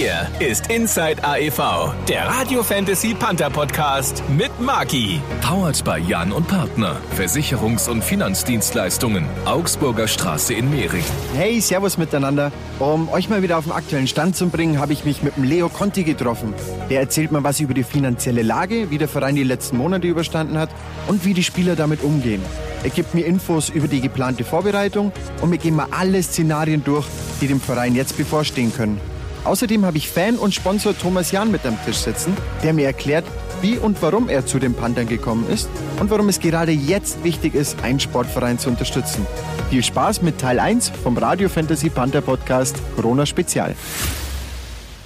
[0.00, 5.20] Hier ist Inside AEV, der Radio Fantasy Panther Podcast mit Maki.
[5.42, 6.96] Powered bei Jan und Partner.
[7.18, 9.26] Versicherungs- und Finanzdienstleistungen.
[9.44, 11.04] Augsburger Straße in Mehring.
[11.34, 12.50] Hey, Servus miteinander.
[12.78, 15.44] Um euch mal wieder auf den aktuellen Stand zu bringen, habe ich mich mit dem
[15.44, 16.54] Leo Conti getroffen.
[16.88, 20.56] Der erzählt mir was über die finanzielle Lage, wie der Verein die letzten Monate überstanden
[20.56, 20.70] hat
[21.08, 22.40] und wie die Spieler damit umgehen.
[22.84, 25.12] Er gibt mir Infos über die geplante Vorbereitung
[25.42, 27.06] und wir gehen mal alle Szenarien durch,
[27.42, 28.98] die dem Verein jetzt bevorstehen können.
[29.44, 33.24] Außerdem habe ich Fan und Sponsor Thomas Jahn mit am Tisch sitzen, der mir erklärt,
[33.62, 37.54] wie und warum er zu den Panthern gekommen ist und warum es gerade jetzt wichtig
[37.54, 39.26] ist, einen Sportverein zu unterstützen.
[39.70, 43.74] Viel Spaß mit Teil 1 vom Radio Fantasy Panther Podcast Corona Spezial.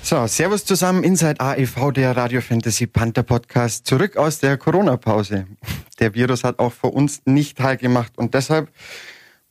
[0.02, 5.46] So, Servus zusammen, Inside AEV, der Radio Fantasy Panther Podcast, zurück aus der Corona-Pause.
[5.98, 8.68] Der Virus hat auch vor uns nicht Halt gemacht und deshalb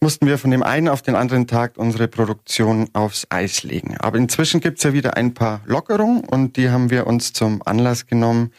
[0.03, 3.95] mussten wir von dem einen auf den anderen Tag unsere Produktion aufs Eis legen.
[3.99, 8.05] Aber inzwischen gibt's ja wieder ein paar Lockerungen und die haben wir uns zum Anlass
[8.05, 8.51] genommen,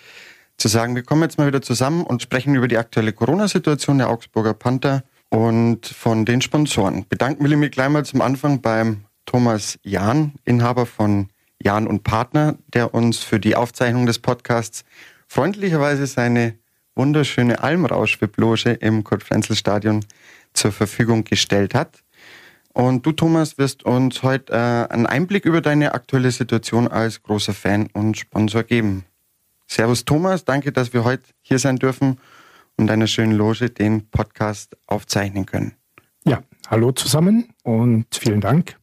[0.57, 4.09] zu sagen, wir kommen jetzt mal wieder zusammen und sprechen über die aktuelle Corona-Situation der
[4.09, 7.05] Augsburger Panther und von den Sponsoren.
[7.11, 11.29] Bedanken will ich mich gleich mal zum Anfang beim Thomas Jahn, Inhaber von
[11.63, 14.83] Jahn und Partner, der uns für die Aufzeichnung des Podcasts
[15.29, 16.55] freundlicherweise seine
[16.95, 20.07] wunderschöne Almrausch-Webloge im Kurt-Frenzel-Stadion
[20.55, 22.03] zur Verfügung gestellt hat.
[22.73, 27.55] Und du, Thomas, wirst uns heute äh, einen Einblick über deine aktuelle Situation als großer
[27.55, 29.05] Fan und Sponsor geben.
[29.67, 30.45] Servus, Thomas.
[30.45, 32.19] Danke, dass wir heute hier sein dürfen
[32.77, 35.75] und deiner schönen Loge den Podcast aufzeichnen können.
[36.25, 38.77] Ja, hallo zusammen und vielen Dank,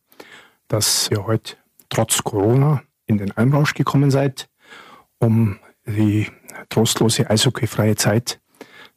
[0.68, 1.58] dass ihr heute
[1.90, 4.50] trotz Corona in den Almrausch gekommen seid,
[5.20, 6.28] um die
[6.70, 8.40] trostlose eishockeyfreie Zeit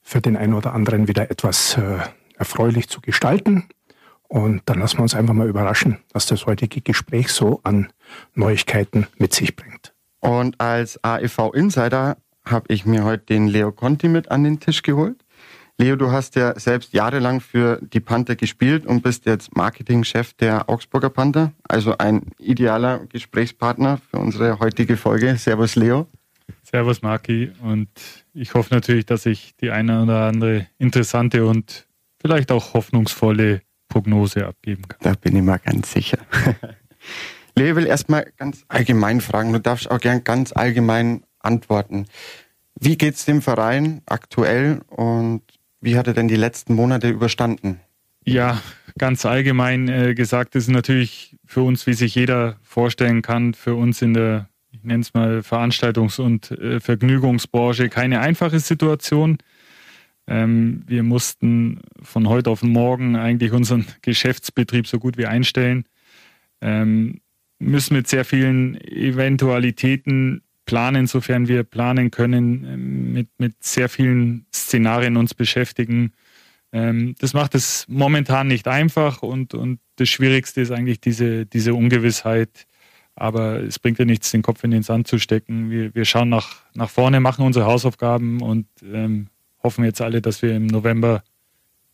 [0.01, 1.99] für den einen oder anderen wieder etwas äh,
[2.37, 3.69] erfreulich zu gestalten.
[4.29, 7.93] Und dann lassen wir uns einfach mal überraschen, was das heutige Gespräch so an
[8.35, 9.93] Neuigkeiten mit sich bringt.
[10.21, 14.83] Und als AEV Insider habe ich mir heute den Leo Conti mit an den Tisch
[14.83, 15.25] geholt.
[15.77, 20.71] Leo, du hast ja selbst jahrelang für die Panther gespielt und bist jetzt Marketingchef der
[20.71, 25.37] Augsburger Panther, also ein idealer Gesprächspartner für unsere heutige Folge.
[25.37, 26.07] Servus, Leo.
[26.63, 27.51] Servus, Marki.
[27.61, 27.89] Und
[28.35, 31.87] ich hoffe natürlich, dass ich die eine oder andere interessante und
[32.25, 34.99] vielleicht auch hoffnungsvolle Prognose abgeben kann.
[35.03, 36.17] Da bin ich mal ganz sicher.
[37.55, 39.53] Leo will erstmal ganz allgemein fragen.
[39.53, 42.07] Du darfst auch gern ganz allgemein antworten.
[42.81, 45.43] Wie geht's dem Verein aktuell und
[45.83, 47.81] wie hat er denn die letzten Monate überstanden?
[48.25, 48.63] Ja,
[48.97, 54.01] ganz allgemein äh, gesagt ist natürlich für uns, wie sich jeder vorstellen kann, für uns
[54.01, 59.37] in der, ich nenne es mal, Veranstaltungs- und äh, Vergnügungsbranche keine einfache Situation.
[60.27, 65.85] Ähm, wir mussten von heute auf morgen eigentlich unseren Geschäftsbetrieb so gut wie einstellen.
[66.61, 67.21] Ähm,
[67.59, 74.47] müssen mit sehr vielen Eventualitäten planen, sofern wir planen können, ähm, mit, mit sehr vielen
[74.53, 76.13] Szenarien uns beschäftigen.
[76.73, 81.75] Ähm, das macht es momentan nicht einfach und, und das Schwierigste ist eigentlich diese, diese
[81.75, 82.67] Ungewissheit.
[83.17, 85.71] Aber es bringt ja nichts, den Kopf in den Sand zu stecken.
[85.71, 89.29] Wir, wir schauen nach, nach vorne, machen unsere Hausaufgaben und ähm,
[89.65, 91.25] hoffen jetzt alle, dass wir im November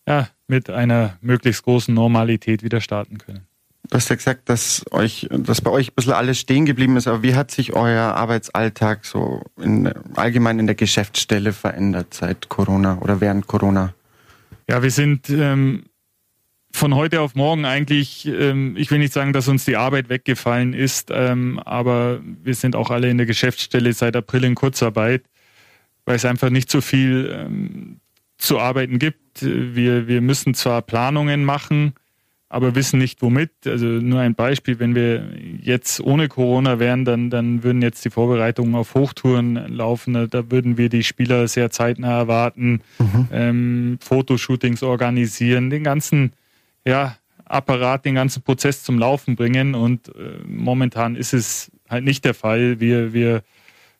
[0.06, 3.46] ja, mit einer möglichst großen Normalität wieder starten können.
[3.88, 7.08] Du hast ja gesagt, dass euch, dass bei euch ein bisschen alles stehen geblieben ist,
[7.08, 12.98] aber wie hat sich euer Arbeitsalltag so in, allgemein in der Geschäftsstelle verändert seit Corona
[13.00, 13.94] oder während Corona?
[14.68, 15.84] Ja, wir sind ähm,
[16.72, 20.72] von heute auf morgen eigentlich, ähm, ich will nicht sagen, dass uns die Arbeit weggefallen
[20.72, 25.24] ist, ähm, aber wir sind auch alle in der Geschäftsstelle seit April in Kurzarbeit
[26.04, 28.00] weil es einfach nicht so viel ähm,
[28.38, 29.42] zu arbeiten gibt.
[29.42, 31.94] Wir, wir müssen zwar Planungen machen,
[32.48, 33.52] aber wissen nicht womit.
[33.64, 35.28] Also nur ein Beispiel, wenn wir
[35.62, 40.28] jetzt ohne Corona wären, dann, dann würden jetzt die Vorbereitungen auf Hochtouren laufen.
[40.28, 43.28] Da würden wir die Spieler sehr zeitnah erwarten, mhm.
[43.30, 46.32] ähm, Fotoshootings organisieren, den ganzen
[46.84, 49.76] ja, Apparat, den ganzen Prozess zum Laufen bringen.
[49.76, 52.80] Und äh, momentan ist es halt nicht der Fall.
[52.80, 53.42] Wir, wir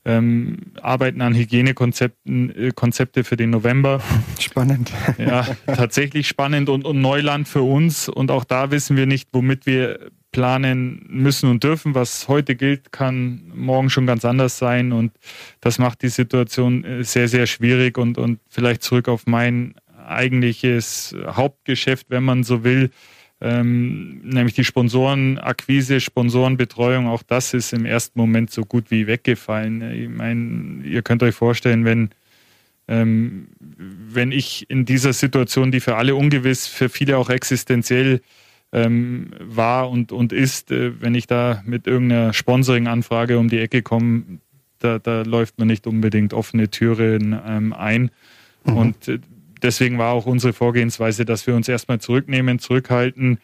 [0.05, 4.01] ähm, arbeiten an Hygienekonzepten, äh, Konzepte für den November.
[4.39, 4.91] Spannend.
[5.19, 8.09] Ja, tatsächlich spannend und, und Neuland für uns.
[8.09, 11.95] Und auch da wissen wir nicht, womit wir planen müssen und dürfen.
[11.95, 14.93] Was heute gilt, kann morgen schon ganz anders sein.
[14.93, 15.13] Und
[15.61, 17.99] das macht die Situation äh, sehr, sehr schwierig.
[17.99, 19.75] Und, und vielleicht zurück auf mein
[20.07, 22.91] eigentliches Hauptgeschäft, wenn man so will
[23.41, 29.83] ähm, nämlich die Sponsorenakquise, Sponsorenbetreuung, auch das ist im ersten Moment so gut wie weggefallen.
[29.93, 32.11] Ich meine, ihr könnt euch vorstellen, wenn,
[32.87, 38.21] ähm, wenn ich in dieser Situation, die für alle ungewiss, für viele auch existenziell
[38.73, 43.83] ähm, war und, und ist, äh, wenn ich da mit irgendeiner Sponsoring-Anfrage um die Ecke
[43.83, 44.23] komme,
[44.81, 48.11] da, da läuft man nicht unbedingt offene Türen ähm, ein.
[48.65, 48.77] Mhm.
[48.77, 49.19] Und äh,
[49.63, 53.39] deswegen war auch unsere Vorgehensweise, dass wir uns erstmal zurücknehmen, zurückhalten,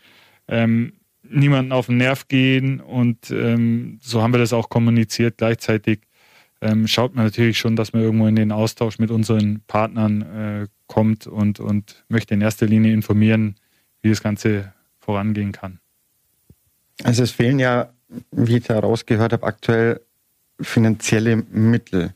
[0.48, 0.92] ähm,
[1.22, 5.38] niemanden auf den Nerv gehen und ähm, so haben wir das auch kommuniziert.
[5.38, 6.00] Gleichzeitig
[6.60, 10.66] ähm, schaut man natürlich schon, dass man irgendwo in den Austausch mit unseren Partnern äh,
[10.86, 13.56] kommt und, und möchte in erster Linie informieren,
[14.02, 15.80] wie das Ganze vorangehen kann.
[17.02, 17.90] Also es fehlen ja,
[18.30, 20.00] wie ich da rausgehört habe, aktuell
[20.60, 22.14] finanzielle Mittel.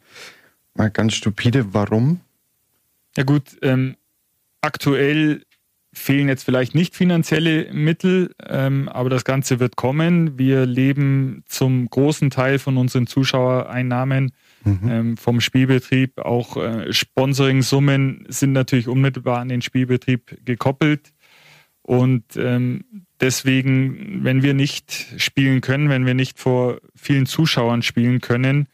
[0.75, 2.21] Mal ganz stupide, warum?
[3.17, 3.97] Ja gut, ähm,
[4.61, 5.43] aktuell
[5.93, 10.39] fehlen jetzt vielleicht nicht finanzielle Mittel, ähm, aber das Ganze wird kommen.
[10.39, 14.33] Wir leben zum großen Teil von unseren Zuschauereinnahmen
[14.65, 14.89] mhm.
[14.89, 16.19] ähm, vom Spielbetrieb.
[16.19, 21.13] Auch äh, Sponsoring-Summen sind natürlich unmittelbar an den Spielbetrieb gekoppelt.
[21.83, 22.85] Und ähm,
[23.21, 28.69] deswegen, wenn wir nicht spielen können, wenn wir nicht vor vielen Zuschauern spielen können,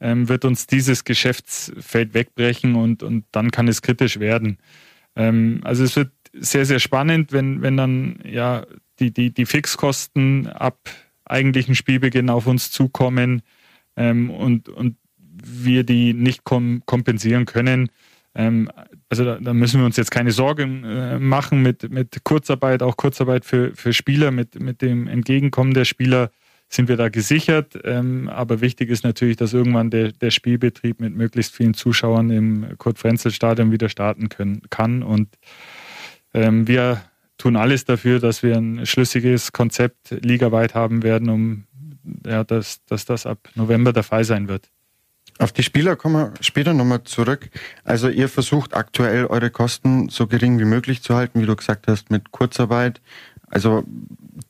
[0.00, 4.58] ähm, wird uns dieses Geschäftsfeld wegbrechen und, und dann kann es kritisch werden.
[5.16, 8.66] Ähm, also es wird sehr, sehr spannend, wenn, wenn dann ja
[9.00, 10.78] die, die, die Fixkosten ab
[11.24, 13.42] eigentlichen Spielbeginn auf uns zukommen
[13.96, 14.96] ähm, und, und
[15.44, 17.90] wir die nicht kom kompensieren können.
[18.34, 18.70] Ähm,
[19.08, 22.96] also da, da, müssen wir uns jetzt keine Sorgen äh, machen mit, mit Kurzarbeit, auch
[22.96, 26.30] Kurzarbeit für, für Spieler, mit, mit dem Entgegenkommen der Spieler
[26.68, 27.78] sind wir da gesichert.
[27.84, 32.78] Ähm, aber wichtig ist natürlich, dass irgendwann der, der Spielbetrieb mit möglichst vielen Zuschauern im
[32.78, 35.02] Kurt-Frenzel-Stadion wieder starten können, kann.
[35.02, 35.28] Und
[36.34, 37.02] ähm, wir
[37.38, 41.64] tun alles dafür, dass wir ein schlüssiges Konzept ligaweit haben werden, um
[42.26, 44.70] ja, dass, dass das ab November der Fall sein wird.
[45.38, 47.48] Auf die Spieler kommen wir später nochmal zurück.
[47.84, 51.86] Also ihr versucht aktuell eure Kosten so gering wie möglich zu halten, wie du gesagt
[51.86, 53.00] hast, mit Kurzarbeit.
[53.46, 53.84] Also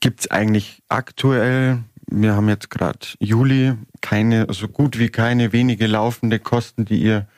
[0.00, 5.87] gibt's eigentlich aktuell, wir haben jetzt gerade Juli, keine, so also gut wie keine wenige
[5.87, 7.28] laufende Kosten, die ihr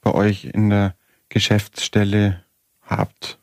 [0.00, 0.94] bei euch in der
[1.28, 2.42] Geschäftsstelle
[2.82, 3.38] habt.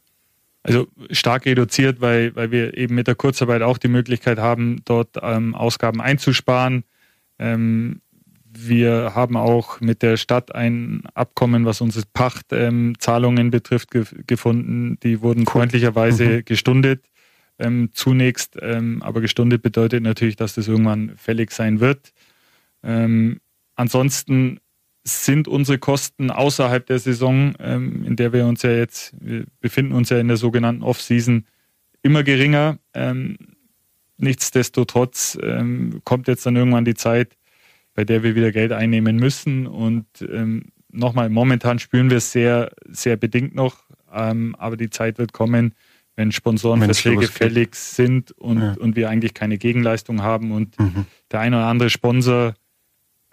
[0.64, 5.18] Also stark reduziert, weil, weil wir eben mit der Kurzarbeit auch die Möglichkeit haben, dort
[5.22, 6.84] ähm, Ausgaben einzusparen.
[7.40, 8.02] Ähm,
[8.44, 14.98] wir haben auch mit der Stadt ein Abkommen, was unsere Pachtzahlungen ähm, betrifft, ge gefunden.
[15.04, 15.52] Die wurden cool.
[15.52, 16.46] freundlicherweise mhm.
[16.46, 17.06] gestundet.
[17.60, 22.14] Ähm, zunächst, ähm, aber gestundet bedeutet natürlich, dass das irgendwann fällig sein wird.
[22.84, 23.40] Ähm,
[23.76, 24.60] ansonsten
[25.04, 29.94] sind unsere Kosten außerhalb der Saison, ähm, in der wir uns ja jetzt, wir befinden
[29.94, 31.46] uns ja in der sogenannten Off-Season,
[32.04, 32.78] immer geringer.
[32.94, 33.38] Ähm,
[34.18, 37.38] nichtsdestotrotz ähm, kommt jetzt dann irgendwann die Zeit,
[37.96, 39.66] bei der wir wieder Geld einnehmen müssen.
[39.66, 40.06] Und
[40.92, 45.74] nochmal, momentan spüren wir es sehr, sehr bedingt noch, aber die Zeit wird kommen,
[46.18, 48.76] wenn Sponsorenverträge fällig sind und, ja.
[48.80, 51.06] und wir eigentlich keine Gegenleistung haben und mhm.
[51.32, 52.56] der eine oder andere Sponsor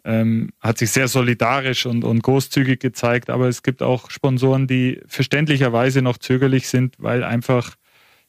[0.05, 5.01] ähm, hat sich sehr solidarisch und, und großzügig gezeigt, aber es gibt auch Sponsoren, die
[5.07, 7.75] verständlicherweise noch zögerlich sind, weil einfach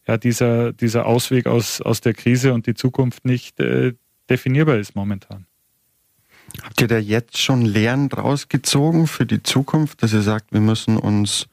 [0.08, 3.94] ja dieser, dieser Ausweg aus, aus der Krise und die Zukunft nicht äh,
[4.30, 5.48] definierbar ist momentan.
[6.64, 10.62] Habt ihr da jetzt schon Lehren draus gezogen für die Zukunft, dass ihr sagt, wir
[10.62, 11.48] müssen uns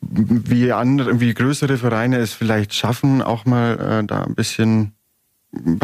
[0.00, 4.92] wie andere, wie größere Vereine es vielleicht schaffen, auch mal äh, da ein bisschen
[5.52, 5.78] ein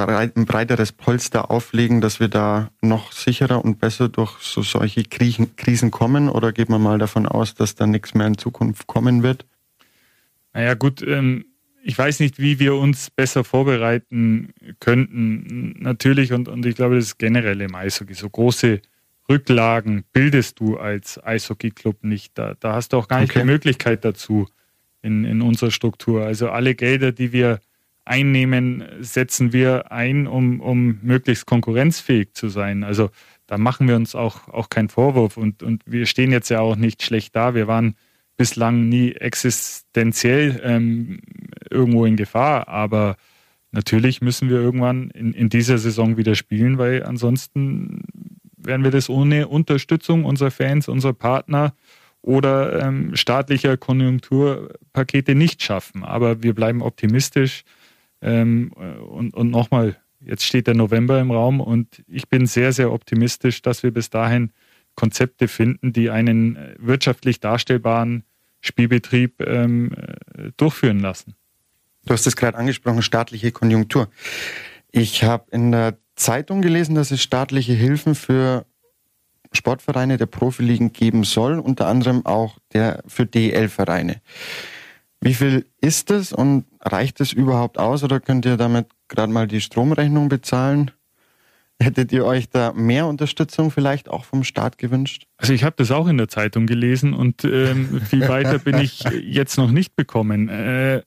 [0.45, 6.29] breiteres Polster auflegen, dass wir da noch sicherer und besser durch so solche Krisen kommen?
[6.29, 9.47] Oder geht man mal davon aus, dass da nichts mehr in Zukunft kommen wird?
[10.53, 11.47] Naja, gut, ähm,
[11.83, 15.75] ich weiß nicht, wie wir uns besser vorbereiten könnten.
[15.81, 18.15] Natürlich, und, und ich glaube, das ist generell im Eishockey.
[18.15, 18.81] So große
[19.29, 22.37] Rücklagen bildest du als Eishockey-Club nicht.
[22.37, 23.41] Da, da hast du auch gar nicht okay.
[23.41, 24.49] die Möglichkeit dazu
[25.03, 26.25] in, in unserer Struktur.
[26.25, 27.61] Also alle Gelder, die wir
[28.05, 32.85] einnehmen, setzen wir ein, um, um möglichst konkurrenzfähig zu sein.
[32.85, 33.11] Also
[33.47, 36.77] da machen wir uns auch, auch keinen Vorwurf und, und wir stehen jetzt ja auch
[36.77, 37.55] nicht schlecht da.
[37.55, 37.97] Wir waren
[38.37, 41.21] bislang nie existenziell ähm,
[41.71, 43.17] irgendwo in Gefahr, aber
[43.71, 48.03] natürlich müssen wir irgendwann in, in dieser Saison wieder spielen, weil ansonsten
[48.65, 51.75] werden wir das ohne Unterstützung unserer Fans, unserer Partner
[52.23, 56.05] oder ähm, staatlicher Konjunkturpakete nicht schaffen.
[56.05, 57.65] Aber wir bleiben optimistisch
[58.23, 62.93] ähm, und, und nochmal, jetzt steht der November im Raum und ich bin sehr, sehr
[62.93, 64.51] optimistisch, dass wir bis dahin
[64.95, 68.25] Konzepte finden, die einen äh, wirtschaftlich darstellbaren
[68.61, 71.35] Spielbetrieb ähm, äh, durchführen lassen.
[72.07, 74.09] Du hast es gerade angesprochen, staatliche Konjunktur.
[74.91, 78.67] Ich habe in der Zeitung gelesen, dass es staatliche Hilfen für
[79.53, 84.21] Sportvereine der Profiligen geben soll, unter anderem auch der für DL-Vereine.
[85.21, 89.47] Wie viel ist es und reicht es überhaupt aus oder könnt ihr damit gerade mal
[89.47, 90.91] die Stromrechnung bezahlen?
[91.81, 95.27] Hättet ihr euch da mehr Unterstützung vielleicht auch vom Staat gewünscht?
[95.39, 99.03] Also ich habe das auch in der Zeitung gelesen und ähm, viel weiter bin ich
[99.23, 100.49] jetzt noch nicht bekommen.
[100.49, 101.03] Äh,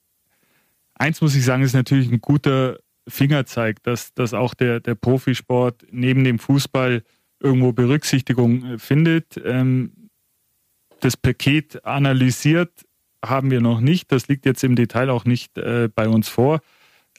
[0.96, 5.86] eins muss ich sagen, ist natürlich ein guter Fingerzeig, dass, dass auch der, der Profisport
[5.92, 7.04] neben dem Fußball
[7.40, 9.42] irgendwo Berücksichtigung äh, findet.
[9.44, 10.10] Ähm,
[11.00, 12.72] das Paket analysiert
[13.24, 14.12] haben wir noch nicht.
[14.12, 16.62] Das liegt jetzt im Detail auch nicht äh, bei uns vor.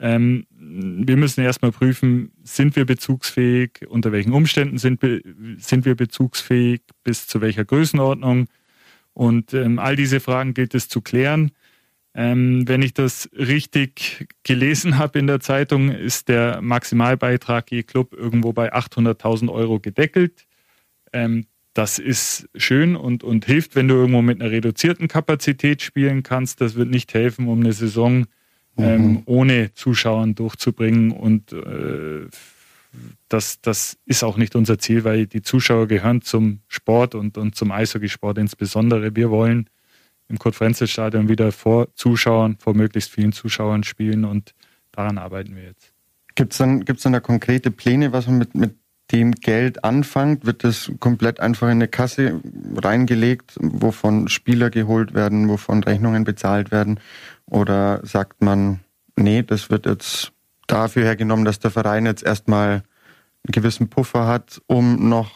[0.01, 5.01] Ähm, wir müssen erstmal prüfen, sind wir bezugsfähig, unter welchen Umständen sind,
[5.59, 8.47] sind wir bezugsfähig, bis zu welcher Größenordnung.
[9.13, 11.51] Und ähm, all diese Fragen gilt es zu klären.
[12.15, 18.13] Ähm, wenn ich das richtig gelesen habe in der Zeitung, ist der Maximalbeitrag je Club
[18.13, 20.47] irgendwo bei 800.000 Euro gedeckelt.
[21.13, 26.25] Ähm, das ist schön und, und hilft, wenn du irgendwo mit einer reduzierten Kapazität spielen
[26.25, 26.61] kannst.
[26.61, 28.27] Das wird nicht helfen, um eine Saison
[28.77, 29.23] ähm, mhm.
[29.27, 31.13] ohne Zuschauern durchzubringen.
[31.13, 32.27] Und äh,
[33.29, 37.55] das, das ist auch nicht unser Ziel, weil die Zuschauer gehören zum Sport und, und
[37.55, 39.15] zum Eishockeysport insbesondere.
[39.15, 39.69] Wir wollen
[40.29, 44.55] im Kurt-Frenzel-Stadion wieder vor Zuschauern, vor möglichst vielen Zuschauern spielen und
[44.93, 45.93] daran arbeiten wir jetzt.
[46.35, 48.77] Gibt es dann, gibt's dann da konkrete Pläne, was man mit, mit
[49.11, 50.45] dem Geld anfängt?
[50.45, 52.41] Wird das komplett einfach in eine Kasse
[52.77, 57.01] reingelegt, wovon Spieler geholt werden, wovon Rechnungen bezahlt werden?
[57.47, 58.81] Oder sagt man,
[59.17, 60.33] nee, das wird jetzt
[60.67, 65.31] dafür hergenommen, dass der Verein jetzt erstmal einen gewissen Puffer hat, um noch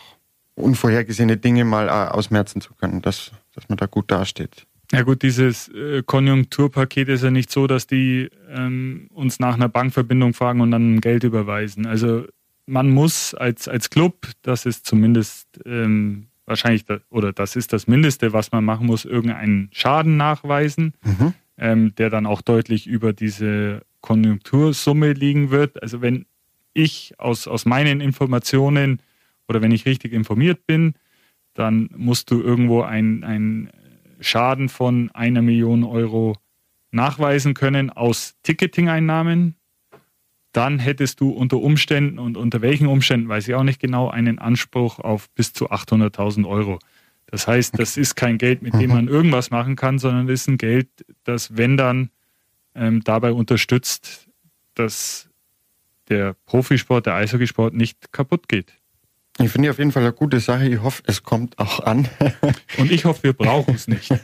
[0.54, 4.66] unvorhergesehene Dinge mal äh, ausmerzen zu können, dass, dass man da gut dasteht?
[4.92, 9.70] Ja gut, dieses äh, Konjunkturpaket ist ja nicht so, dass die ähm, uns nach einer
[9.70, 11.86] Bankverbindung fragen und dann Geld überweisen.
[11.86, 12.26] Also
[12.66, 17.86] man muss als, als Club, das ist zumindest ähm, wahrscheinlich, da, oder das ist das
[17.86, 21.34] Mindeste, was man machen muss, irgendeinen Schaden nachweisen, mhm.
[21.56, 25.82] ähm, der dann auch deutlich über diese Konjunktursumme liegen wird.
[25.82, 26.26] Also wenn
[26.74, 29.00] ich aus, aus meinen Informationen
[29.48, 30.94] oder wenn ich richtig informiert bin,
[31.54, 33.70] dann musst du irgendwo ein, ein
[34.22, 36.36] Schaden von einer Million Euro
[36.90, 39.56] nachweisen können aus Ticketing-Einnahmen,
[40.52, 44.38] dann hättest du unter Umständen und unter welchen Umständen, weiß ich auch nicht genau, einen
[44.38, 46.78] Anspruch auf bis zu 800.000 Euro.
[47.26, 50.48] Das heißt, das ist kein Geld, mit dem man irgendwas machen kann, sondern es ist
[50.48, 50.88] ein Geld,
[51.24, 52.10] das, wenn dann,
[52.74, 54.28] ähm, dabei unterstützt,
[54.74, 55.30] dass
[56.10, 58.74] der Profisport, der Eishockeysport nicht kaputt geht.
[59.42, 60.68] Ich finde auf jeden Fall eine gute Sache.
[60.68, 62.08] Ich hoffe, es kommt auch an.
[62.78, 64.10] Und ich hoffe, wir brauchen es nicht.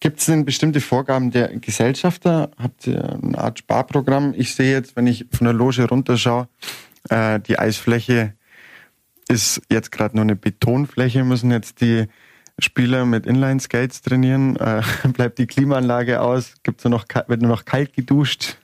[0.00, 2.50] Gibt es denn bestimmte Vorgaben der Gesellschafter?
[2.58, 4.34] Habt ihr eine Art Sparprogramm?
[4.36, 6.48] Ich sehe jetzt, wenn ich von der Loge runterschaue,
[7.08, 8.34] äh, die Eisfläche
[9.28, 12.06] ist jetzt gerade nur eine Betonfläche, müssen jetzt die
[12.58, 14.56] Spieler mit Inline-Skates trainieren.
[14.56, 14.82] Äh,
[15.14, 16.54] bleibt die Klimaanlage aus?
[16.62, 18.58] Gibt's nur noch, wird nur noch kalt geduscht?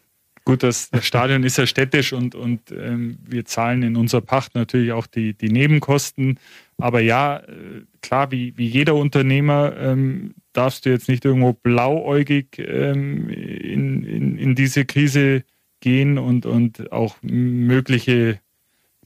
[0.47, 4.55] Gut, das, das Stadion ist ja städtisch und, und ähm, wir zahlen in unserer Pacht
[4.55, 6.39] natürlich auch die, die Nebenkosten.
[6.77, 12.59] Aber ja, äh, klar, wie, wie jeder Unternehmer ähm, darfst du jetzt nicht irgendwo blauäugig
[12.59, 15.45] ähm, in, in, in diese Krise
[15.81, 18.39] gehen und, und auch mögliche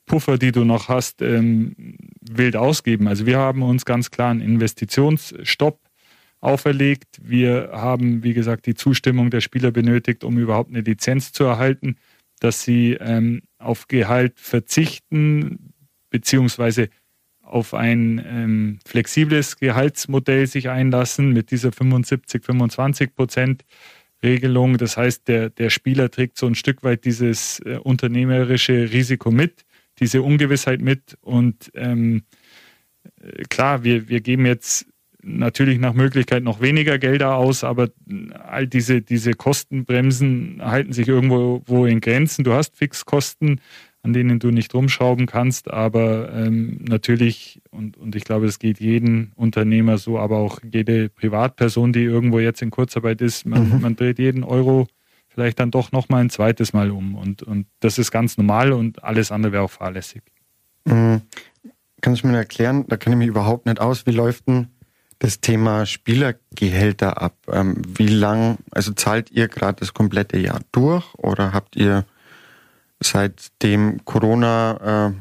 [0.07, 3.07] Puffer, die du noch hast, ähm, wild ausgeben.
[3.07, 5.79] Also wir haben uns ganz klar einen Investitionsstopp
[6.41, 7.19] auferlegt.
[7.21, 11.97] Wir haben, wie gesagt, die Zustimmung der Spieler benötigt, um überhaupt eine Lizenz zu erhalten,
[12.41, 15.73] dass sie ähm, auf Gehalt verzichten,
[16.11, 16.89] beziehungsweise
[17.43, 23.65] auf ein ähm, flexibles Gehaltsmodell sich einlassen mit dieser 75, 25 Prozent
[24.23, 24.77] Regelung.
[24.79, 29.65] Das heißt, der, der Spieler trägt so ein Stück weit dieses äh, unternehmerische Risiko mit,
[29.99, 31.17] diese Ungewissheit mit.
[31.21, 32.25] Und ähm,
[33.21, 34.87] äh, klar, wir, wir geben jetzt
[35.37, 37.89] natürlich nach Möglichkeit noch weniger Gelder aus, aber
[38.47, 42.45] all diese, diese Kostenbremsen halten sich irgendwo wo in Grenzen.
[42.45, 43.61] Du hast Fixkosten,
[44.03, 48.81] an denen du nicht rumschrauben kannst, aber ähm, natürlich, und, und ich glaube, es geht
[48.81, 53.81] jeden Unternehmer so, aber auch jede Privatperson, die irgendwo jetzt in Kurzarbeit ist, man, mhm.
[53.81, 54.87] man dreht jeden Euro
[55.29, 57.15] vielleicht dann doch nochmal ein zweites Mal um.
[57.15, 60.23] Und, und das ist ganz normal und alles andere wäre auch fahrlässig.
[60.85, 61.23] Mhm.
[62.01, 64.69] Kannst du mir erklären, da kenne ich mich überhaupt nicht aus, wie läuft denn
[65.19, 67.37] das Thema Spielergehälter ab.
[67.51, 72.05] Ähm, wie lang, also zahlt ihr gerade das komplette Jahr durch oder habt ihr
[73.01, 75.13] seitdem Corona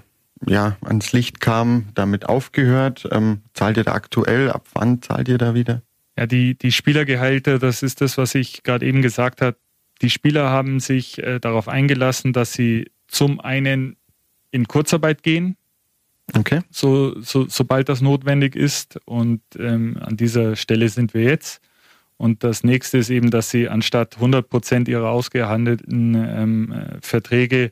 [0.46, 3.08] äh, ja ans Licht kam, damit aufgehört?
[3.12, 4.51] Ähm, zahlt ihr da aktuell?
[4.51, 5.82] Ab wann zahlt ihr da wieder?
[6.18, 9.58] Ja, die, die Spielergehälter, das ist das, was ich gerade eben gesagt habe.
[10.01, 13.98] Die Spieler haben sich äh, darauf eingelassen, dass sie zum einen
[14.51, 15.58] in Kurzarbeit gehen,
[16.36, 16.62] Okay.
[16.69, 19.00] So, so, sobald das notwendig ist.
[19.05, 21.62] Und ähm, an dieser Stelle sind wir jetzt.
[22.17, 27.72] Und das nächste ist eben, dass sie anstatt 100 Prozent ihrer ausgehandelten ähm, Verträge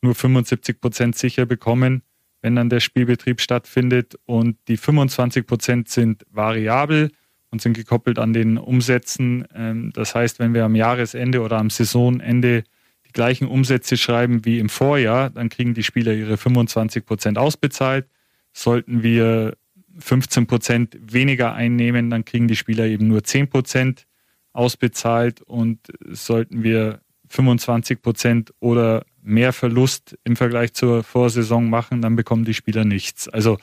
[0.00, 2.02] nur 75 Prozent sicher bekommen,
[2.40, 4.18] wenn dann der Spielbetrieb stattfindet.
[4.26, 7.10] Und die 25 Prozent sind variabel
[7.50, 9.46] und sind gekoppelt an den Umsätzen.
[9.54, 12.64] Ähm, das heißt, wenn wir am Jahresende oder am Saisonende
[13.10, 18.06] die gleichen Umsätze schreiben wie im Vorjahr, dann kriegen die Spieler ihre 25 Prozent ausbezahlt.
[18.52, 19.56] Sollten wir
[19.98, 24.06] 15 Prozent weniger einnehmen, dann kriegen die Spieler eben nur 10 Prozent
[24.52, 32.16] ausbezahlt und sollten wir 25 Prozent oder mehr Verlust im Vergleich zur Vorsaison machen, dann
[32.16, 33.28] bekommen die Spieler nichts.
[33.28, 33.58] Also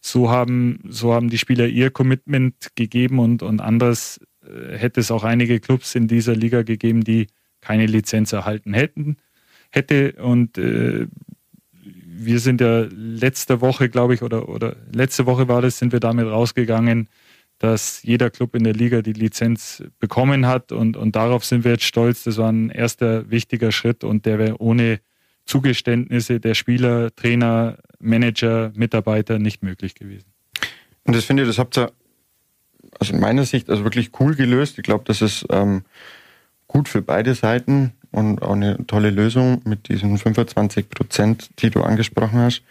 [0.00, 5.10] so haben, so haben die Spieler ihr Commitment gegeben und, und anders äh, hätte es
[5.10, 7.28] auch einige Clubs in dieser Liga gegeben, die
[7.60, 9.16] keine Lizenz erhalten hätten,
[9.70, 10.12] hätte.
[10.12, 11.06] Und äh,
[12.04, 16.00] wir sind ja letzte Woche, glaube ich, oder, oder letzte Woche war das, sind wir
[16.00, 17.08] damit rausgegangen,
[17.58, 21.72] dass jeder Club in der Liga die Lizenz bekommen hat und, und darauf sind wir
[21.72, 22.24] jetzt stolz.
[22.24, 25.00] Das war ein erster wichtiger Schritt und der wäre ohne
[25.44, 30.26] Zugeständnisse der Spieler, Trainer, Manager, Mitarbeiter nicht möglich gewesen.
[31.04, 31.90] Und das finde ich, das habt ihr
[32.98, 34.78] also in meiner Sicht also wirklich cool gelöst.
[34.78, 35.82] Ich glaube, das ist ähm,
[36.68, 41.82] gut für beide Seiten und auch eine tolle Lösung mit diesen 25 Prozent, die du
[41.82, 42.62] angesprochen hast.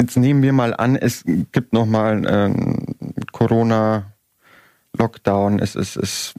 [0.00, 2.96] Jetzt nehmen wir mal an, es gibt nochmal einen
[3.32, 6.34] Corona-Lockdown, es, es, es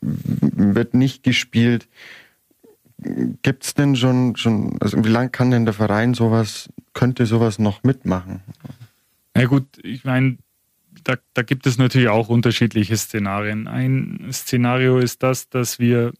[0.00, 1.88] wird nicht gespielt.
[3.42, 7.58] Gibt es denn schon, schon, also wie lange kann denn der Verein sowas, könnte sowas
[7.58, 8.40] noch mitmachen?
[9.34, 10.38] Na gut, ich meine,
[11.06, 13.68] da, da gibt es natürlich auch unterschiedliche Szenarien.
[13.68, 16.12] Ein Szenario ist das, dass wir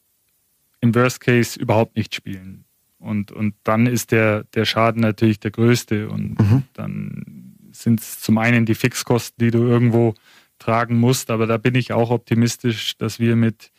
[0.80, 2.64] im Worst Case überhaupt nicht spielen.
[2.98, 6.08] Und, und dann ist der, der Schaden natürlich der größte.
[6.08, 6.62] Und mhm.
[6.72, 10.14] dann sind es zum einen die Fixkosten, die du irgendwo
[10.60, 11.30] tragen musst.
[11.30, 13.72] Aber da bin ich auch optimistisch, dass wir mit,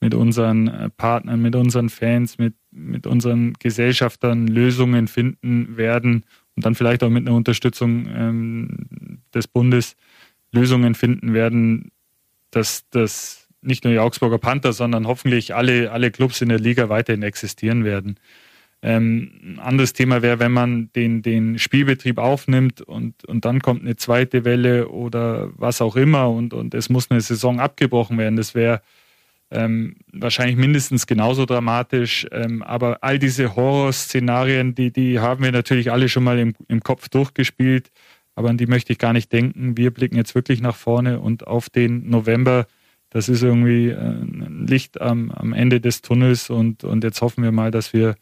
[0.00, 6.24] mit unseren äh, Partnern, mit unseren Fans, mit, mit unseren Gesellschaftern Lösungen finden werden
[6.56, 9.94] und dann vielleicht auch mit einer Unterstützung ähm, des Bundes
[10.52, 11.90] Lösungen finden werden,
[12.50, 16.88] dass das nicht nur die Augsburger Panther, sondern hoffentlich alle, alle Clubs in der Liga
[16.88, 18.18] weiterhin existieren werden.
[18.80, 23.82] Ähm, ein anderes Thema wäre, wenn man den, den Spielbetrieb aufnimmt und, und dann kommt
[23.82, 28.36] eine zweite Welle oder was auch immer und, und es muss eine Saison abgebrochen werden.
[28.36, 28.80] Das wäre
[29.50, 32.26] ähm, wahrscheinlich mindestens genauso dramatisch.
[32.30, 36.80] Ähm, aber all diese Horrorszenarien, die, die haben wir natürlich alle schon mal im, im
[36.80, 37.90] Kopf durchgespielt,
[38.38, 39.76] aber an die möchte ich gar nicht denken.
[39.76, 42.68] Wir blicken jetzt wirklich nach vorne und auf den November.
[43.10, 47.42] Das ist irgendwie äh, ein Licht am, am Ende des Tunnels und, und jetzt hoffen
[47.42, 48.14] wir mal, dass wir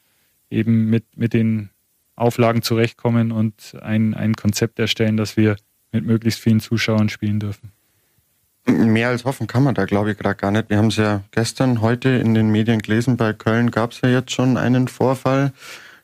[0.48, 1.68] eben mit, mit den
[2.14, 5.57] Auflagen zurechtkommen und ein, ein Konzept erstellen, dass wir
[5.92, 7.72] mit möglichst vielen Zuschauern spielen dürfen.
[8.64, 10.70] Mehr als hoffen kann man da, glaube ich, gerade gar nicht.
[10.70, 13.18] Wir haben es ja gestern, heute in den Medien gelesen.
[13.18, 15.52] Bei Köln gab es ja jetzt schon einen Vorfall.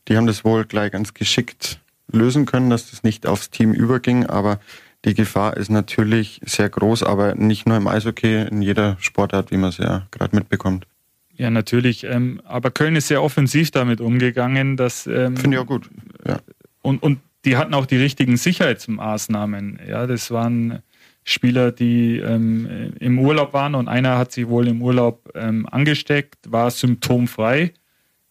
[0.08, 4.26] Die haben das wohl gleich ganz geschickt lösen können, dass das nicht aufs Team überging.
[4.26, 4.60] Aber
[5.04, 9.56] die Gefahr ist natürlich sehr groß, aber nicht nur im Eishockey, in jeder Sportart, wie
[9.56, 10.86] man es ja gerade mitbekommt.
[11.34, 12.04] Ja, natürlich.
[12.04, 15.06] Ähm, aber Köln ist sehr offensiv damit umgegangen, dass.
[15.06, 15.88] Ähm, Finde ich auch gut.
[16.26, 16.38] Ja.
[16.82, 19.80] Und, und die hatten auch die richtigen Sicherheitsmaßnahmen.
[19.88, 20.82] Ja, das waren
[21.24, 26.50] Spieler, die ähm, im Urlaub waren und einer hat sich wohl im Urlaub ähm, angesteckt,
[26.50, 27.72] war symptomfrei.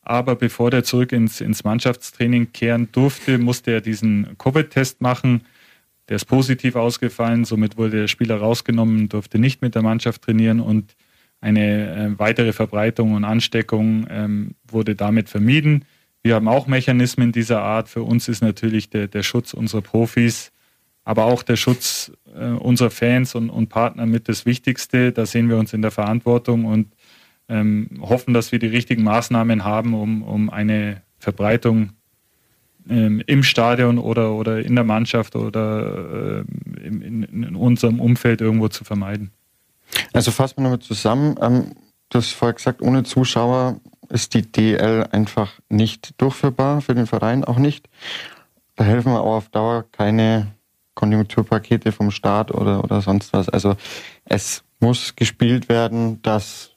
[0.01, 5.41] Aber bevor der zurück ins, ins Mannschaftstraining kehren durfte, musste er diesen Covid-Test machen.
[6.09, 10.59] Der ist positiv ausgefallen, somit wurde der Spieler rausgenommen, durfte nicht mit der Mannschaft trainieren
[10.59, 10.95] und
[11.39, 15.85] eine äh, weitere Verbreitung und Ansteckung ähm, wurde damit vermieden.
[16.23, 17.89] Wir haben auch Mechanismen dieser Art.
[17.89, 20.51] Für uns ist natürlich der, der Schutz unserer Profis
[21.03, 25.11] aber auch der Schutz äh, unserer Fans und, und, Partner mit das Wichtigste.
[25.11, 26.93] Da sehen wir uns in der Verantwortung und
[27.51, 31.91] ähm, hoffen, dass wir die richtigen Maßnahmen haben, um, um eine Verbreitung
[32.89, 38.69] ähm, im Stadion oder, oder in der Mannschaft oder äh, in, in, unserem Umfeld irgendwo
[38.69, 39.31] zu vermeiden.
[40.13, 41.35] Also fassen wir nochmal zusammen.
[41.41, 41.75] Ähm,
[42.09, 47.43] du hast vorher gesagt, ohne Zuschauer ist die DL einfach nicht durchführbar, für den Verein
[47.43, 47.87] auch nicht.
[48.75, 50.47] Da helfen wir auch auf Dauer keine
[50.95, 53.47] Konjunkturpakete vom Staat oder, oder sonst was.
[53.49, 53.75] Also
[54.25, 56.70] es muss gespielt werden, dass,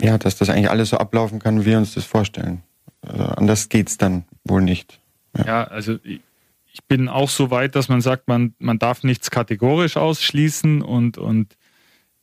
[0.00, 2.62] ja, dass das eigentlich alles so ablaufen kann, wie wir uns das vorstellen.
[3.02, 5.00] Also anders es dann wohl nicht.
[5.36, 9.30] Ja, ja also ich bin auch so weit, dass man sagt, man, man darf nichts
[9.30, 11.56] kategorisch ausschließen und, und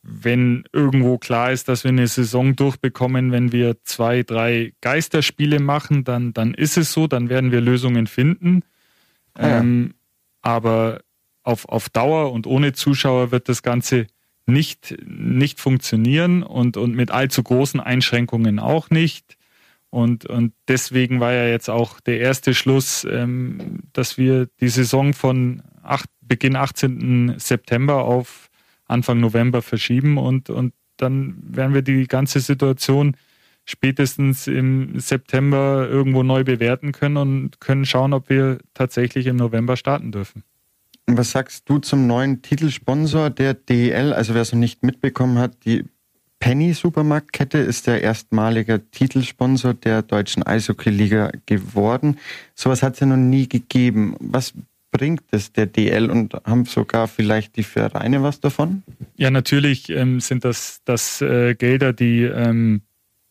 [0.02, 6.04] wenn irgendwo klar ist, dass wir eine Saison durchbekommen, wenn wir zwei, drei Geisterspiele machen,
[6.04, 8.62] dann, dann ist es so, dann werden wir Lösungen finden.
[9.38, 9.60] Ja.
[9.60, 9.94] Ähm,
[10.42, 11.00] aber
[11.44, 14.06] auf, auf Dauer und ohne Zuschauer wird das Ganze
[14.46, 19.36] nicht, nicht funktionieren und, und mit allzu großen Einschränkungen auch nicht.
[19.90, 25.12] Und, und deswegen war ja jetzt auch der erste Schluss, ähm, dass wir die Saison
[25.12, 27.34] von acht, Beginn 18.
[27.38, 28.48] September auf
[28.86, 33.16] Anfang November verschieben und, und dann werden wir die ganze Situation
[33.64, 39.76] spätestens im September irgendwo neu bewerten können und können schauen, ob wir tatsächlich im November
[39.76, 40.42] starten dürfen.
[41.06, 44.12] Was sagst du zum neuen Titelsponsor der DEL?
[44.12, 45.84] Also wer es noch nicht mitbekommen hat, die
[46.38, 52.18] Penny Supermarktkette ist der erstmalige Titelsponsor der deutschen Eishockey-Liga geworden.
[52.54, 54.16] Sowas hat es ja noch nie gegeben.
[54.18, 54.52] Was
[54.90, 58.82] bringt es der DL und haben sogar vielleicht die Vereine was davon?
[59.16, 62.82] Ja, natürlich ähm, sind das, das äh, Gelder, die ähm,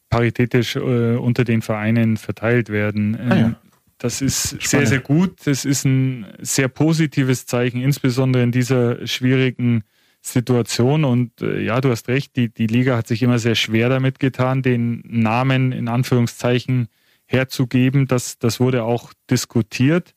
[0.09, 3.17] paritätisch äh, unter den Vereinen verteilt werden.
[3.19, 3.55] Ähm, ah, ja.
[4.01, 4.63] Das ist Spannend.
[4.63, 5.45] sehr, sehr gut.
[5.45, 9.83] Das ist ein sehr positives Zeichen, insbesondere in dieser schwierigen
[10.21, 11.03] Situation.
[11.03, 14.17] Und äh, ja, du hast recht, die, die Liga hat sich immer sehr schwer damit
[14.19, 16.87] getan, den Namen in Anführungszeichen
[17.25, 18.07] herzugeben.
[18.07, 20.15] Das, das wurde auch diskutiert.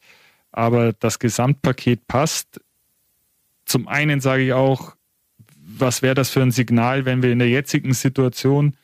[0.51, 2.63] Aber das Gesamtpaket passt.
[3.67, 4.97] Zum einen sage ich auch,
[5.59, 8.77] was wäre das für ein Signal, wenn wir in der jetzigen Situation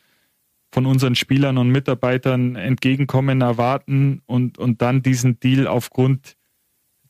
[0.72, 6.37] von unseren Spielern und Mitarbeitern Entgegenkommen erwarten und, und dann diesen Deal aufgrund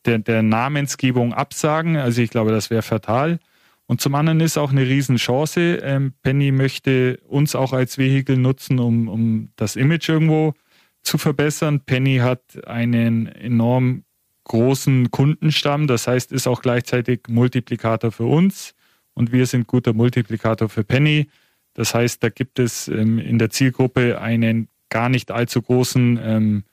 [0.07, 1.97] der, der Namensgebung absagen.
[1.97, 3.39] Also ich glaube, das wäre fatal.
[3.87, 5.81] Und zum anderen ist auch eine Riesenchance.
[5.83, 10.55] Ähm, Penny möchte uns auch als Vehikel nutzen, um, um das Image irgendwo
[11.03, 11.81] zu verbessern.
[11.81, 14.05] Penny hat einen enorm
[14.45, 18.75] großen Kundenstamm, das heißt, ist auch gleichzeitig Multiplikator für uns
[19.15, 21.29] und wir sind guter Multiplikator für Penny.
[21.75, 26.65] Das heißt, da gibt es ähm, in der Zielgruppe einen gar nicht allzu großen ähm,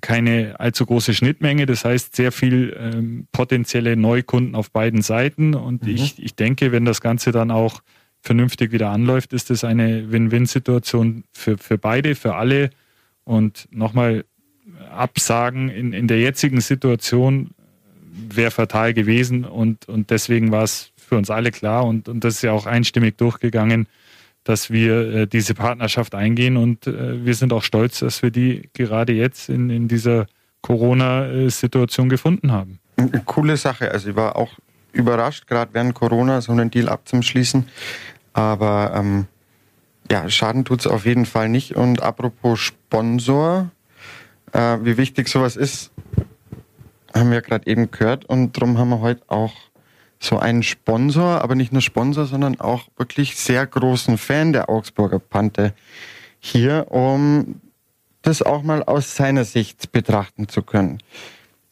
[0.00, 1.66] keine allzu große Schnittmenge.
[1.66, 5.54] Das heißt, sehr viel ähm, potenzielle Neukunden auf beiden Seiten.
[5.54, 5.94] Und mhm.
[5.94, 7.82] ich, ich denke, wenn das Ganze dann auch
[8.20, 12.70] vernünftig wieder anläuft, ist das eine Win-Win-Situation für, für beide, für alle.
[13.24, 14.24] Und nochmal
[14.90, 17.50] absagen in, in der jetzigen Situation
[18.12, 19.44] wäre fatal gewesen.
[19.44, 21.84] Und, und deswegen war es für uns alle klar.
[21.84, 23.86] Und, und das ist ja auch einstimmig durchgegangen
[24.44, 28.68] dass wir äh, diese Partnerschaft eingehen und äh, wir sind auch stolz, dass wir die
[28.74, 30.26] gerade jetzt in, in dieser
[30.62, 32.78] Corona-Situation gefunden haben.
[33.24, 33.90] Coole Sache.
[33.90, 34.52] Also ich war auch
[34.92, 37.66] überrascht, gerade während Corona so einen Deal abzuschließen.
[38.32, 39.26] Aber ähm,
[40.10, 41.74] ja, Schaden tut es auf jeden Fall nicht.
[41.74, 43.70] Und apropos Sponsor,
[44.52, 45.90] äh, wie wichtig sowas ist,
[47.14, 48.24] haben wir gerade eben gehört.
[48.24, 49.52] Und darum haben wir heute auch
[50.22, 55.18] so einen Sponsor, aber nicht nur Sponsor, sondern auch wirklich sehr großen Fan der Augsburger
[55.18, 55.72] Panther
[56.38, 57.60] hier, um
[58.22, 60.98] das auch mal aus seiner Sicht betrachten zu können.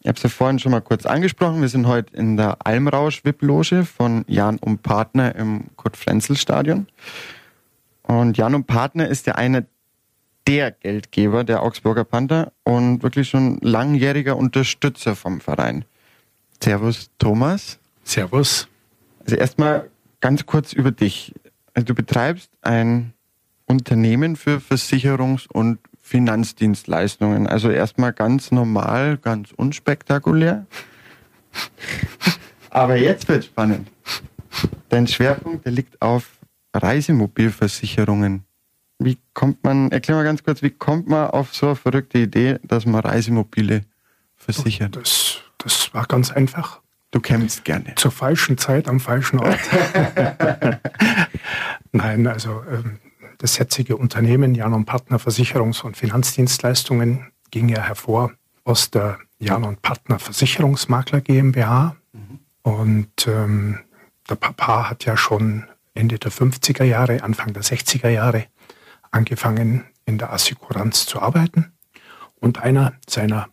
[0.00, 1.60] Ich habe es ja vorhin schon mal kurz angesprochen.
[1.60, 6.88] Wir sind heute in der Almrausch-VIP-Loge von Jan und Partner im Kurt-Frenzel-Stadion.
[8.02, 9.62] Und Jan und Partner ist ja einer
[10.48, 15.84] der Geldgeber der Augsburger Panther und wirklich schon langjähriger Unterstützer vom Verein.
[16.60, 17.78] Servus, Thomas.
[18.04, 18.68] Servus.
[19.24, 21.34] Also erstmal ganz kurz über dich.
[21.74, 23.12] Also du betreibst ein
[23.66, 27.46] Unternehmen für Versicherungs- und Finanzdienstleistungen.
[27.46, 30.66] Also erstmal ganz normal, ganz unspektakulär.
[32.70, 33.88] Aber jetzt wird spannend.
[34.88, 36.30] Dein Schwerpunkt, der liegt auf
[36.74, 38.44] Reisemobilversicherungen.
[38.98, 42.58] Wie kommt man, erklär mal ganz kurz, wie kommt man auf so eine verrückte Idee,
[42.62, 43.82] dass man Reisemobile
[44.36, 44.96] versichert?
[44.96, 46.80] Das, das war ganz einfach.
[47.10, 47.94] Du kämpfst gerne.
[47.96, 49.58] Zur falschen Zeit am falschen Ort.
[51.92, 53.00] Nein, also ähm,
[53.38, 58.32] das jetzige Unternehmen Jan und Partner Versicherungs- und Finanzdienstleistungen ging ja hervor
[58.64, 61.96] aus der Jan und Partner Versicherungsmakler GmbH.
[62.12, 62.38] Mhm.
[62.62, 63.80] Und ähm,
[64.28, 68.46] der Papa hat ja schon Ende der 50er Jahre, Anfang der 60er Jahre
[69.10, 71.72] angefangen, in der Assekuranz zu arbeiten.
[72.36, 73.48] Und einer seiner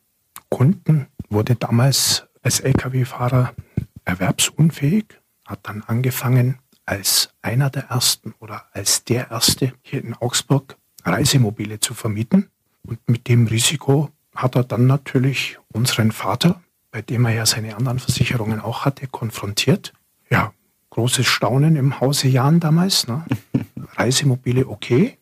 [0.50, 3.54] Kunden wurde damals als Lkw-Fahrer
[4.06, 5.04] erwerbsunfähig,
[5.46, 11.82] hat dann angefangen, als einer der ersten oder als der erste hier in Augsburg Reisemobile
[11.82, 12.50] zu vermieten.
[12.84, 17.76] Und mit dem Risiko hat er dann natürlich unseren Vater, bei dem er ja seine
[17.76, 19.92] anderen Versicherungen auch hatte, konfrontiert.
[20.30, 20.54] Ja,
[20.92, 23.10] großes Staunen im Hause Jan damals.
[23.10, 23.26] Ne?
[23.98, 25.18] Reisemobile okay,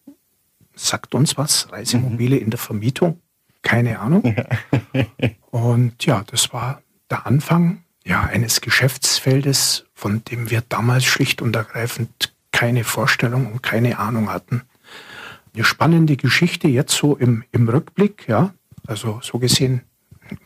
[0.75, 1.71] sagt uns was.
[1.71, 3.19] Reisemobile in der Vermietung,
[3.63, 4.35] keine Ahnung.
[5.49, 11.55] Und ja, das war der Anfang ja, eines Geschäftsfeldes, von dem wir damals schlicht und
[11.55, 14.61] ergreifend keine Vorstellung und keine Ahnung hatten.
[15.53, 18.53] Eine spannende Geschichte jetzt so im, im Rückblick, ja.
[18.87, 19.81] Also so gesehen,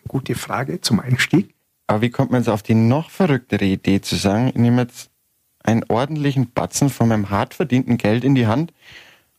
[0.08, 1.54] gute Frage zum Einstieg.
[1.88, 5.10] Aber wie kommt man jetzt auf die noch verrücktere Idee zu sagen, ich nehme jetzt
[5.64, 8.74] einen ordentlichen Batzen von meinem hart verdienten Geld in die Hand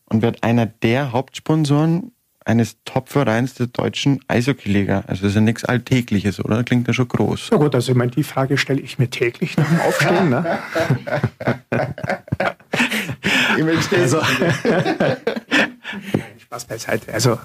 [0.04, 2.12] und werde einer der Hauptsponsoren
[2.44, 5.04] eines Top-Vereins der deutschen Eishockey-Liga.
[5.06, 6.64] Also das ist ja nichts Alltägliches, oder?
[6.64, 7.48] Klingt ja schon groß.
[7.52, 10.30] Na gut, also ich meine, die Frage stelle ich mir täglich nach dem Aufstehen.
[10.30, 10.58] Ne?
[13.92, 14.22] also,
[16.38, 17.12] Spaß beiseite.
[17.12, 17.38] Also,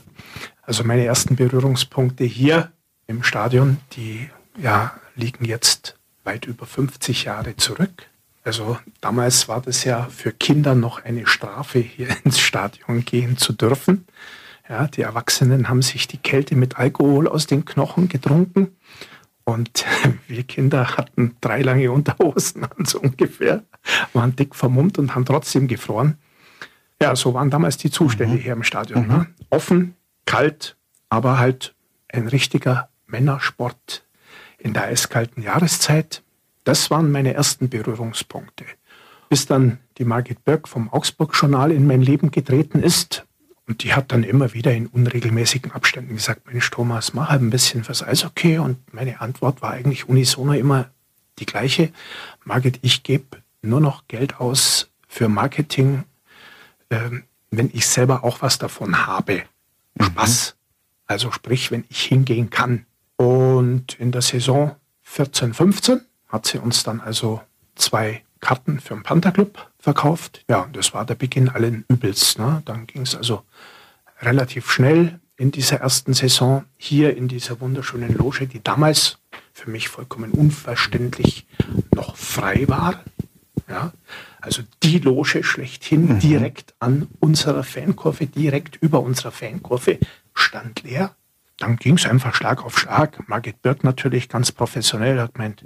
[0.63, 2.71] also meine ersten Berührungspunkte hier
[3.07, 8.07] im Stadion, die ja, liegen jetzt weit über 50 Jahre zurück.
[8.43, 13.53] Also damals war das ja für Kinder noch eine Strafe, hier ins Stadion gehen zu
[13.53, 14.05] dürfen.
[14.67, 18.75] Ja, die Erwachsenen haben sich die Kälte mit Alkohol aus den Knochen getrunken.
[19.43, 19.85] Und
[20.27, 23.63] wir Kinder hatten drei lange Unterhosen an, so ungefähr,
[24.13, 26.17] waren dick vermummt und haben trotzdem gefroren.
[27.01, 28.39] Ja, so waren damals die Zustände mhm.
[28.39, 29.03] hier im Stadion.
[29.03, 29.07] Mhm.
[29.07, 29.27] Ne?
[29.51, 30.77] Offen, kalt,
[31.09, 31.75] aber halt
[32.09, 34.05] ein richtiger Männersport
[34.57, 36.23] in der eiskalten Jahreszeit.
[36.63, 38.65] Das waren meine ersten Berührungspunkte.
[39.29, 43.25] Bis dann die Margit Böck vom Augsburg-Journal in mein Leben getreten ist,
[43.67, 47.49] und die hat dann immer wieder in unregelmäßigen Abständen gesagt, Mensch Thomas, mach halt ein
[47.49, 48.59] bisschen fürs Eishockey.
[48.59, 50.91] Und meine Antwort war eigentlich unisono immer
[51.39, 51.91] die gleiche.
[52.43, 53.25] Margit, ich gebe
[53.61, 56.03] nur noch Geld aus für Marketing,
[56.89, 57.09] äh,
[57.49, 59.43] wenn ich selber auch was davon habe.
[59.95, 60.05] Mhm.
[60.05, 60.55] Spaß.
[61.07, 62.85] Also sprich, wenn ich hingehen kann.
[63.15, 67.41] Und in der Saison 14, 15 hat sie uns dann also
[67.75, 70.45] zwei Karten für den Panther Club verkauft.
[70.47, 72.37] Ja, und das war der Beginn allen Übels.
[72.37, 72.61] Ne?
[72.65, 73.41] Dann ging es also
[74.21, 79.17] relativ schnell in dieser ersten Saison hier in dieser wunderschönen Loge, die damals
[79.51, 81.47] für mich vollkommen unverständlich
[81.95, 83.03] noch frei war.
[83.67, 83.93] Ja,
[84.41, 86.19] also die Loge schlechthin mhm.
[86.19, 89.97] direkt an unserer Fankurve, direkt über unserer Fankurve
[90.35, 91.15] stand leer.
[91.57, 93.27] Dann ging es einfach Schlag auf Schlag.
[93.27, 95.65] Margit Birk natürlich ganz professionell hat gemeint,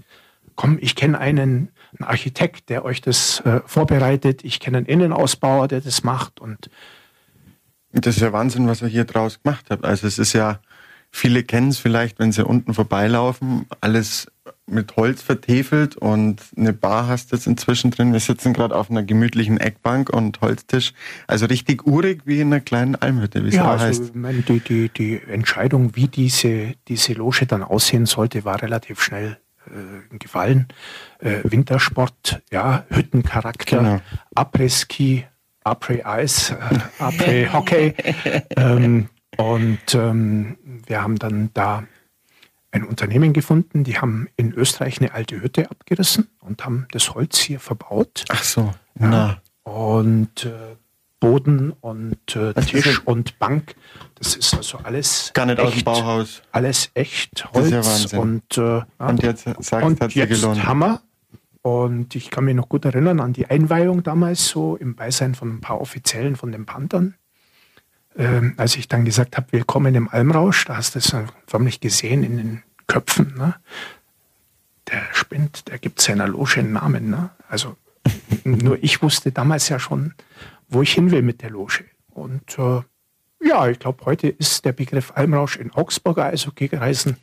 [0.55, 5.67] komm, ich kenne einen, einen, Architekt, der euch das äh, vorbereitet, ich kenne einen Innenausbauer,
[5.67, 6.69] der das macht und
[7.91, 9.83] das ist ja Wahnsinn, was er hier draus gemacht hat.
[9.83, 10.59] Also es ist ja,
[11.11, 14.27] viele kennen es vielleicht, wenn sie unten vorbeilaufen, alles
[14.67, 18.13] mit Holz vertefelt und eine Bar hast du jetzt inzwischen drin.
[18.13, 20.93] Wir sitzen gerade auf einer gemütlichen Eckbank und Holztisch.
[21.25, 24.15] Also richtig urig wie in einer kleinen Almhütte, wie es ja, also, heißt.
[24.15, 29.37] Meine, die, die, die Entscheidung, wie diese, diese Loge dann aussehen sollte, war relativ schnell
[29.71, 30.67] äh, gefallen.
[31.19, 34.01] Äh, Wintersport, ja, Hüttencharakter, genau.
[34.35, 35.25] Après-Ski,
[35.63, 36.55] Après-Eis, äh,
[36.99, 37.93] Après-Hockey.
[38.55, 41.83] ähm, und ähm, wir haben dann da
[42.71, 47.39] ein Unternehmen gefunden, die haben in Österreich eine alte Hütte abgerissen und haben das Holz
[47.39, 48.25] hier verbaut.
[48.29, 49.41] Ach so, na.
[49.63, 50.75] Und äh,
[51.19, 53.75] Boden und äh, Tisch und Bank.
[54.15, 56.41] Das ist also alles gar nicht echt, aus dem Bauhaus.
[56.51, 60.65] Alles echt Holz das ist ja und äh, und jetzt sagst, und hat jetzt gelohnt.
[60.65, 61.01] Hammer.
[61.61, 65.55] Und ich kann mich noch gut erinnern an die Einweihung damals so im Beisein von
[65.55, 67.15] ein paar Offiziellen von den Panthern.
[68.17, 71.13] Ähm, als ich dann gesagt habe, willkommen im Almrausch, da hast du es
[71.47, 73.35] förmlich gesehen in den Köpfen.
[73.37, 73.55] Ne?
[74.89, 77.09] Der spinnt, der gibt seiner Loge einen Namen.
[77.09, 77.29] Ne?
[77.49, 77.75] Also
[78.43, 80.13] nur ich wusste damals ja schon,
[80.69, 81.85] wo ich hin will mit der Loge.
[82.09, 82.81] Und äh,
[83.45, 87.17] ja, ich glaube, heute ist der Begriff Almrausch in Augsburger Eishockey-Reisen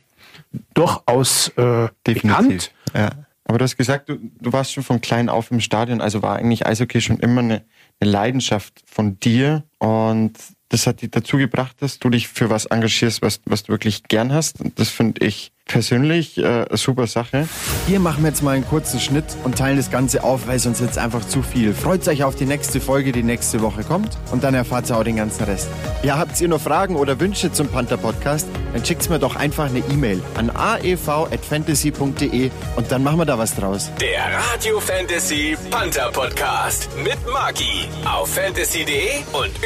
[0.73, 2.71] durchaus äh, bekannt.
[2.93, 3.09] Ja.
[3.45, 6.35] Aber du hast gesagt, du, du, warst schon von klein auf im Stadion, also war
[6.35, 7.63] eigentlich Eishockey schon immer eine,
[7.99, 9.63] eine Leidenschaft von dir.
[9.79, 10.33] Und
[10.69, 14.03] das hat dich dazu gebracht, dass du dich für was engagierst, was, was du wirklich
[14.03, 14.59] gern hast.
[14.59, 17.47] Und das finde ich persönlich äh, eine super Sache.
[17.87, 20.79] Hier machen wir jetzt mal einen kurzen Schnitt und teilen das Ganze auf, weil sonst
[20.79, 21.73] jetzt einfach zu viel.
[21.73, 25.03] Freut euch auf die nächste Folge, die nächste Woche kommt und dann erfahrt ihr auch
[25.03, 25.67] den ganzen Rest.
[26.03, 29.65] Ja, habt ihr noch Fragen oder Wünsche zum Panther Podcast, dann schickt mir doch einfach
[29.65, 33.91] eine E-Mail an aev.fantasy.de und dann machen wir da was draus.
[33.99, 39.51] Der Radio Fantasy Panther Podcast mit Maki auf fantasy.de und